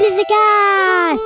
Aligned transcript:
The 0.00 0.24
Cast 0.32 1.22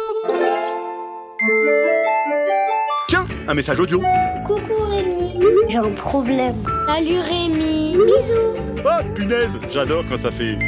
Tiens, 3.09 3.25
un 3.47 3.55
message 3.55 3.79
audio. 3.79 4.03
Coucou 4.45 4.83
Rémi. 4.91 5.39
J'ai 5.69 5.77
un 5.77 5.93
problème. 5.93 6.57
Salut 6.89 7.21
Rémi. 7.21 7.93
Bisous. 7.93 8.57
Oh 8.85 9.05
punaise, 9.15 9.51
j'adore 9.73 10.03
quand 10.09 10.19
ça 10.19 10.33
fait. 10.33 10.59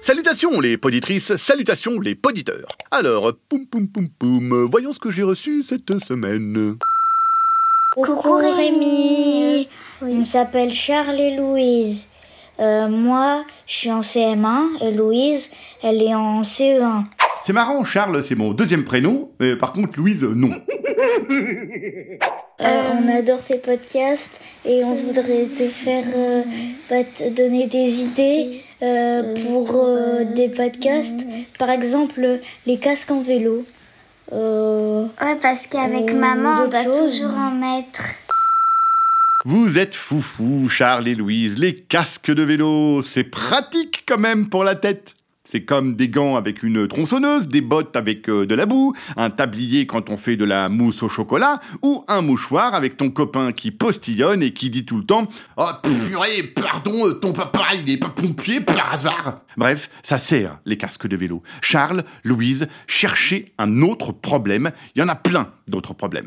Salutations 0.00 0.60
les 0.60 0.76
poditrices, 0.76 1.34
salutations 1.34 1.98
les 1.98 2.14
poditeurs. 2.14 2.68
Alors, 2.92 3.32
poum 3.48 3.66
poum 3.66 3.88
poum 3.88 4.08
poum, 4.08 4.68
voyons 4.70 4.92
ce 4.92 5.00
que 5.00 5.10
j'ai 5.10 5.24
reçu 5.24 5.64
cette 5.64 5.98
semaine. 5.98 6.76
Coucou 7.96 8.36
Rémi. 8.36 9.68
Il 10.06 10.24
s'appelle 10.24 10.72
Charles 10.72 11.18
et 11.18 11.36
Louise. 11.36 12.06
Euh, 12.58 12.88
moi, 12.88 13.44
je 13.66 13.74
suis 13.74 13.90
en 13.90 14.00
CM1 14.00 14.82
et 14.82 14.90
Louise, 14.92 15.50
elle 15.82 16.02
est 16.02 16.14
en 16.14 16.42
CE1. 16.42 17.04
C'est 17.42 17.52
marrant, 17.52 17.84
Charles, 17.84 18.22
c'est 18.24 18.34
mon 18.34 18.52
deuxième 18.52 18.84
prénom, 18.84 19.30
mais 19.38 19.56
par 19.56 19.72
contre, 19.72 19.98
Louise, 19.98 20.24
non. 20.24 20.50
Euh, 22.60 22.82
on 22.98 23.14
adore 23.14 23.42
tes 23.44 23.58
podcasts 23.58 24.40
et 24.64 24.82
on 24.82 24.94
voudrait 24.94 25.44
te 25.58 25.64
faire 25.68 26.04
euh, 26.16 26.42
bah, 26.88 27.04
te 27.04 27.28
donner 27.28 27.66
des 27.66 28.00
idées 28.00 28.62
euh, 28.82 29.34
pour 29.44 29.72
euh, 29.76 30.24
des 30.24 30.48
podcasts. 30.48 31.20
Par 31.58 31.70
exemple, 31.70 32.40
les 32.66 32.78
casques 32.78 33.10
en 33.10 33.20
vélo. 33.20 33.64
Euh, 34.32 35.04
Ouais, 35.22 35.36
parce 35.40 35.66
qu'avec 35.66 36.10
Euh, 36.10 36.14
maman, 36.14 36.62
on 36.64 36.68
doit 36.68 36.84
toujours 36.84 37.34
en 37.36 37.50
mettre. 37.52 38.02
Vous 39.48 39.78
êtes 39.78 39.94
foufou, 39.94 40.68
Charles 40.68 41.06
et 41.06 41.14
Louise. 41.14 41.56
Les 41.56 41.76
casques 41.76 42.32
de 42.32 42.42
vélo, 42.42 43.00
c'est 43.00 43.22
pratique 43.22 44.02
quand 44.04 44.18
même 44.18 44.48
pour 44.48 44.64
la 44.64 44.74
tête. 44.74 45.14
C'est 45.44 45.62
comme 45.62 45.94
des 45.94 46.08
gants 46.08 46.34
avec 46.34 46.64
une 46.64 46.88
tronçonneuse, 46.88 47.46
des 47.46 47.60
bottes 47.60 47.94
avec 47.94 48.28
euh, 48.28 48.44
de 48.44 48.56
la 48.56 48.66
boue, 48.66 48.92
un 49.16 49.30
tablier 49.30 49.86
quand 49.86 50.10
on 50.10 50.16
fait 50.16 50.34
de 50.34 50.44
la 50.44 50.68
mousse 50.68 51.04
au 51.04 51.08
chocolat, 51.08 51.60
ou 51.82 52.04
un 52.08 52.22
mouchoir 52.22 52.74
avec 52.74 52.96
ton 52.96 53.08
copain 53.10 53.52
qui 53.52 53.70
postillonne 53.70 54.42
et 54.42 54.50
qui 54.50 54.68
dit 54.68 54.84
tout 54.84 54.96
le 54.96 55.04
temps 55.04 55.28
«Oh 55.56 55.70
purée, 55.80 56.42
pardon, 56.42 57.06
euh, 57.06 57.12
ton 57.12 57.32
papa, 57.32 57.68
il 57.80 57.88
est 57.88 57.98
pas 57.98 58.08
pompier 58.08 58.60
par 58.60 58.94
hasard!» 58.94 59.42
Bref, 59.56 59.90
ça 60.02 60.18
sert, 60.18 60.58
les 60.66 60.76
casques 60.76 61.06
de 61.06 61.16
vélo. 61.16 61.44
Charles, 61.62 62.02
Louise, 62.24 62.66
cherchez 62.88 63.52
un 63.58 63.82
autre 63.82 64.10
problème. 64.10 64.72
Il 64.96 64.98
y 64.98 65.02
en 65.04 65.08
a 65.08 65.14
plein 65.14 65.52
d'autres 65.68 65.94
problèmes. 65.94 66.26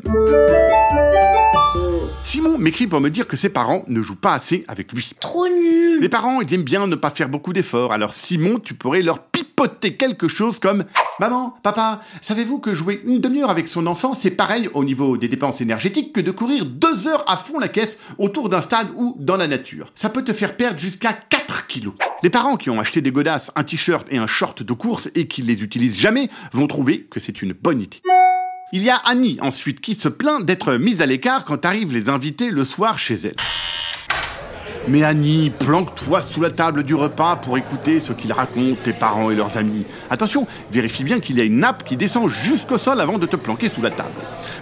M'écrit 2.60 2.86
pour 2.86 3.00
me 3.00 3.08
dire 3.08 3.26
que 3.26 3.38
ses 3.38 3.48
parents 3.48 3.84
ne 3.86 4.02
jouent 4.02 4.20
pas 4.20 4.34
assez 4.34 4.64
avec 4.68 4.92
lui. 4.92 5.12
Trop 5.18 5.48
nul 5.48 5.98
Les 5.98 6.10
parents, 6.10 6.42
ils 6.42 6.52
aiment 6.52 6.62
bien 6.62 6.86
ne 6.86 6.94
pas 6.94 7.08
faire 7.08 7.30
beaucoup 7.30 7.54
d'efforts, 7.54 7.90
alors 7.90 8.12
Simon, 8.12 8.58
tu 8.58 8.74
pourrais 8.74 9.00
leur 9.00 9.22
pipoter 9.22 9.94
quelque 9.94 10.28
chose 10.28 10.58
comme 10.58 10.84
Maman, 11.20 11.54
papa, 11.62 12.02
savez-vous 12.20 12.58
que 12.58 12.74
jouer 12.74 13.00
une 13.06 13.18
demi-heure 13.18 13.48
avec 13.48 13.66
son 13.66 13.86
enfant, 13.86 14.12
c'est 14.12 14.30
pareil 14.30 14.68
au 14.74 14.84
niveau 14.84 15.16
des 15.16 15.28
dépenses 15.28 15.62
énergétiques 15.62 16.12
que 16.12 16.20
de 16.20 16.30
courir 16.30 16.66
deux 16.66 17.08
heures 17.08 17.24
à 17.26 17.38
fond 17.38 17.58
la 17.58 17.68
caisse 17.68 17.98
autour 18.18 18.50
d'un 18.50 18.60
stade 18.60 18.88
ou 18.94 19.16
dans 19.18 19.38
la 19.38 19.46
nature? 19.46 19.90
Ça 19.94 20.10
peut 20.10 20.22
te 20.22 20.34
faire 20.34 20.54
perdre 20.54 20.78
jusqu'à 20.78 21.14
4 21.14 21.66
kilos. 21.66 21.94
Les 22.22 22.30
parents 22.30 22.56
qui 22.56 22.68
ont 22.68 22.78
acheté 22.78 23.00
des 23.00 23.10
godasses, 23.10 23.50
un 23.56 23.64
t-shirt 23.64 24.06
et 24.10 24.18
un 24.18 24.26
short 24.26 24.62
de 24.62 24.72
course 24.74 25.08
et 25.14 25.26
qui 25.26 25.40
les 25.40 25.62
utilisent 25.62 25.98
jamais 25.98 26.28
vont 26.52 26.66
trouver 26.66 27.04
que 27.04 27.20
c'est 27.20 27.40
une 27.40 27.54
bonne 27.54 27.80
idée. 27.80 28.02
Il 28.72 28.82
y 28.82 28.90
a 28.90 28.96
Annie 29.04 29.36
ensuite 29.42 29.80
qui 29.80 29.96
se 29.96 30.08
plaint 30.08 30.44
d'être 30.44 30.74
mise 30.74 31.02
à 31.02 31.06
l'écart 31.06 31.44
quand 31.44 31.64
arrivent 31.64 31.92
les 31.92 32.08
invités 32.08 32.52
le 32.52 32.64
soir 32.64 33.00
chez 33.00 33.18
elle. 33.24 33.34
Mais 34.86 35.02
Annie, 35.02 35.50
planque-toi 35.50 36.22
sous 36.22 36.40
la 36.40 36.50
table 36.50 36.84
du 36.84 36.94
repas 36.94 37.34
pour 37.34 37.58
écouter 37.58 37.98
ce 37.98 38.12
qu'ils 38.12 38.32
racontent 38.32 38.80
tes 38.80 38.92
parents 38.92 39.28
et 39.28 39.34
leurs 39.34 39.56
amis. 39.56 39.86
Attention, 40.08 40.46
vérifie 40.70 41.02
bien 41.02 41.18
qu'il 41.18 41.36
y 41.36 41.40
a 41.40 41.44
une 41.44 41.58
nappe 41.58 41.82
qui 41.84 41.96
descend 41.96 42.30
jusqu'au 42.30 42.78
sol 42.78 43.00
avant 43.00 43.18
de 43.18 43.26
te 43.26 43.34
planquer 43.34 43.68
sous 43.68 43.82
la 43.82 43.90
table. 43.90 44.14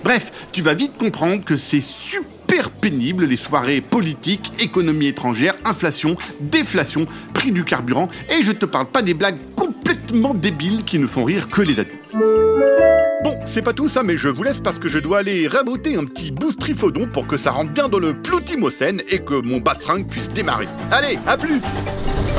Bref, 0.02 0.48
tu 0.52 0.62
vas 0.62 0.72
vite 0.72 0.96
comprendre 0.96 1.44
que 1.44 1.56
c'est 1.56 1.82
super 1.82 2.70
pénible 2.70 3.26
les 3.26 3.36
soirées 3.36 3.82
politiques, 3.82 4.52
économie 4.58 5.08
étrangère, 5.08 5.54
inflation, 5.66 6.16
déflation, 6.40 7.04
prix 7.34 7.52
du 7.52 7.62
carburant, 7.62 8.08
et 8.30 8.42
je 8.42 8.52
te 8.52 8.64
parle 8.64 8.86
pas 8.86 9.02
des 9.02 9.14
blagues 9.14 9.38
complètement 9.54 10.32
débiles 10.32 10.84
qui 10.84 10.98
ne 10.98 11.06
font 11.06 11.24
rire 11.24 11.50
que 11.50 11.60
les 11.60 11.78
adultes. 11.78 12.87
Bon, 13.22 13.36
c'est 13.44 13.62
pas 13.62 13.72
tout 13.72 13.88
ça, 13.88 14.02
mais 14.04 14.16
je 14.16 14.28
vous 14.28 14.42
laisse 14.44 14.60
parce 14.60 14.78
que 14.78 14.88
je 14.88 14.98
dois 14.98 15.18
aller 15.18 15.48
rabouter 15.48 15.96
un 15.96 16.04
petit 16.04 16.30
boost 16.30 16.60
trifodon 16.60 17.06
pour 17.06 17.26
que 17.26 17.36
ça 17.36 17.50
rentre 17.50 17.72
bien 17.72 17.88
dans 17.88 17.98
le 17.98 18.14
ploutimocène 18.20 19.02
et 19.10 19.18
que 19.18 19.34
mon 19.34 19.58
bastringue 19.58 20.06
puisse 20.08 20.28
démarrer. 20.30 20.68
Allez, 20.92 21.18
à 21.26 21.36
plus 21.36 21.60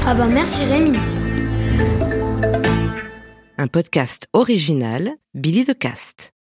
Ah 0.06 0.14
bah 0.14 0.28
merci 0.28 0.64
Rémi. 0.66 0.98
Un 3.58 3.68
podcast 3.68 4.28
original, 4.32 5.12
Billy 5.34 5.66
de 5.66 5.74
Cast. 5.74 6.32